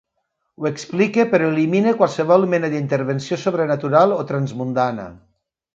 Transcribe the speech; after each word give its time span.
Ho 0.61 0.69
explique, 0.69 1.25
però 1.33 1.49
elimine 1.51 1.93
qualsevol 2.01 2.49
mena 2.55 2.73
d'intervenció 2.73 3.41
sobrenatural 3.47 4.19
o 4.21 4.23
transmundana. 4.33 5.09